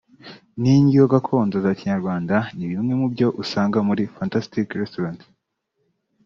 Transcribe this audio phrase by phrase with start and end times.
[0.61, 5.21] n’indyo gakondo za Kinyarwanda ni bimwe mu byo usanga muri Fantastic restaurant